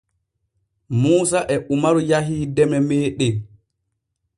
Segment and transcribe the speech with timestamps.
[1.01, 3.35] Muusa e umaru yahii deme meeɗen.